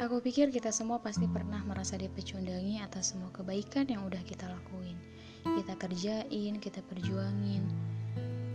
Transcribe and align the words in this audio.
Aku 0.00 0.16
pikir 0.24 0.48
kita 0.48 0.72
semua 0.72 0.96
pasti 0.96 1.28
pernah 1.28 1.60
merasa 1.60 1.92
dipecundangi 2.00 2.80
atas 2.80 3.12
semua 3.12 3.28
kebaikan 3.36 3.84
yang 3.84 4.00
udah 4.08 4.24
kita 4.24 4.48
lakuin. 4.48 4.96
Kita 5.44 5.76
kerjain, 5.76 6.56
kita 6.56 6.80
perjuangin. 6.88 7.60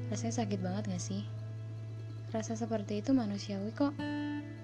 Rasanya 0.10 0.42
sakit 0.42 0.58
banget 0.58 0.89
gak 0.89 1.04
sih? 1.05 1.21
Rasa 2.33 2.58
seperti 2.58 3.05
itu 3.05 3.13
manusiawi 3.13 3.69
kok. 3.78 3.94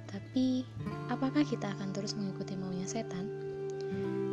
Tapi, 0.09 0.66
apakah 1.14 1.46
kita 1.46 1.70
akan 1.70 1.94
terus 1.94 2.18
mengikuti 2.18 2.58
maunya 2.58 2.90
setan? 2.90 3.30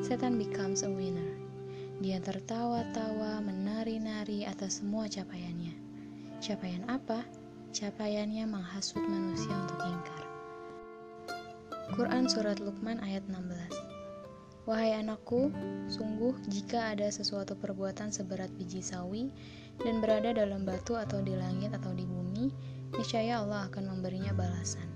Setan 0.00 0.40
becomes 0.40 0.80
a 0.80 0.88
winner. 0.88 1.36
Dia 2.00 2.16
tertawa-tawa, 2.16 3.44
menari-nari 3.44 4.48
atas 4.48 4.80
semua 4.80 5.04
capaiannya. 5.04 5.76
Capaian 6.40 6.88
apa? 6.88 7.28
Capaiannya 7.76 8.48
menghasut 8.48 9.04
manusia 9.04 9.52
untuk 9.52 9.84
ingkar. 9.84 10.17
Quran 11.98 12.30
Surat 12.30 12.62
Luqman 12.62 13.02
ayat 13.02 13.26
16 13.26 14.70
Wahai 14.70 14.94
anakku, 15.02 15.50
sungguh 15.90 16.30
jika 16.46 16.94
ada 16.94 17.10
sesuatu 17.10 17.58
perbuatan 17.58 18.14
seberat 18.14 18.54
biji 18.54 18.78
sawi 18.78 19.34
dan 19.82 19.98
berada 19.98 20.30
dalam 20.30 20.62
batu 20.62 20.94
atau 20.94 21.18
di 21.18 21.34
langit 21.34 21.74
atau 21.74 21.90
di 21.98 22.06
bumi, 22.06 22.54
niscaya 22.94 23.42
Allah 23.42 23.66
akan 23.66 23.98
memberinya 23.98 24.30
balasan. 24.30 24.86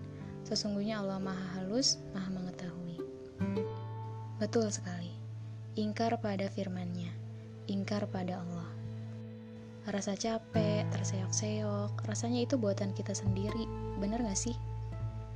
Sesungguhnya 0.46 1.02
Allah 1.02 1.18
maha 1.18 1.58
halus, 1.58 1.98
maha 2.14 2.30
mengetahui. 2.38 2.94
Betul 4.38 4.70
sekali, 4.70 5.10
ingkar 5.74 6.14
pada 6.22 6.46
firmannya, 6.54 7.10
ingkar 7.66 8.06
pada 8.14 8.46
Allah. 8.46 8.70
Rasa 9.90 10.14
capek, 10.14 10.86
terseok-seok, 10.94 12.06
rasanya 12.06 12.46
itu 12.46 12.54
buatan 12.54 12.94
kita 12.94 13.10
sendiri, 13.10 13.66
bener 13.98 14.22
gak 14.22 14.38
sih? 14.38 14.54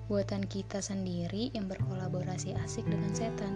Buatan 0.06 0.46
kita 0.46 0.78
sendiri 0.78 1.50
yang 1.50 1.66
berkolaborasi 1.66 2.54
asik 2.62 2.86
dengan 2.86 3.10
setan. 3.10 3.54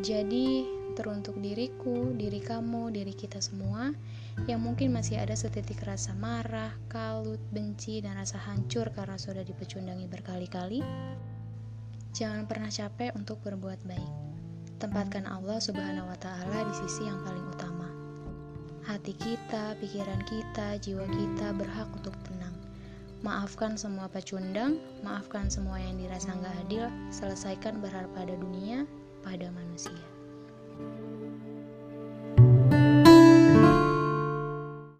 Jadi, 0.00 0.64
teruntuk 0.92 1.36
diriku, 1.40 2.12
diri 2.16 2.40
kamu, 2.40 2.92
diri 2.92 3.12
kita 3.16 3.40
semua 3.40 3.92
yang 4.48 4.60
mungkin 4.64 4.92
masih 4.92 5.20
ada 5.20 5.36
setitik 5.36 5.80
rasa 5.84 6.16
marah, 6.16 6.72
kalut, 6.88 7.40
benci, 7.52 8.00
dan 8.00 8.16
rasa 8.16 8.40
hancur 8.40 8.88
karena 8.92 9.16
sudah 9.20 9.44
dipecundangi 9.44 10.08
berkali-kali, 10.08 10.80
jangan 12.16 12.48
pernah 12.48 12.72
capek 12.72 13.12
untuk 13.16 13.40
berbuat 13.44 13.80
baik. 13.84 14.12
Tempatkan 14.80 15.28
Allah 15.28 15.60
Subhanahu 15.60 16.08
wa 16.08 16.18
Ta'ala 16.18 16.68
di 16.68 16.74
sisi 16.84 17.06
yang 17.08 17.20
paling 17.22 17.46
utama. 17.52 17.88
Hati 18.82 19.14
kita, 19.14 19.78
pikiran 19.78 20.20
kita, 20.26 20.80
jiwa 20.80 21.06
kita 21.06 21.54
berhak 21.54 21.88
untuk. 21.92 22.31
Maafkan 23.22 23.78
semua 23.78 24.10
pecundang, 24.10 24.82
maafkan 25.06 25.46
semua 25.46 25.78
yang 25.78 25.94
dirasa 25.94 26.34
nggak 26.34 26.66
adil, 26.66 26.90
selesaikan 27.14 27.78
berharap 27.78 28.10
pada 28.18 28.34
dunia, 28.34 28.82
pada 29.22 29.46
manusia. 29.54 29.94